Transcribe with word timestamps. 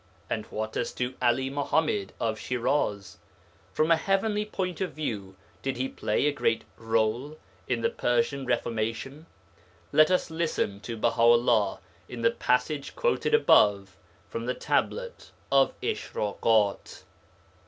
And 0.31 0.47
what 0.47 0.75
as 0.77 0.93
to 0.93 1.13
'Ali 1.21 1.51
Muḥammad 1.51 2.09
of 2.19 2.39
Shiraz? 2.39 3.19
From 3.71 3.91
a 3.91 3.95
heavenly 3.95 4.45
point 4.45 4.81
of 4.81 4.93
view, 4.93 5.35
did 5.61 5.77
he 5.77 5.87
play 5.87 6.25
a 6.25 6.31
great 6.31 6.63
rôle 6.79 7.37
in 7.67 7.81
the 7.81 7.89
Persian 7.91 8.47
Reformation? 8.47 9.27
Let 9.91 10.09
us 10.09 10.31
listen 10.31 10.79
to 10.79 10.97
Baha 10.97 11.21
'ullah 11.21 11.79
in 12.09 12.23
the 12.23 12.31
passage 12.31 12.95
quoted 12.95 13.35
above 13.35 13.95
from 14.27 14.47
the 14.47 14.55
Tablet 14.55 15.29
of 15.51 15.79
Ishrakat. 15.81 17.03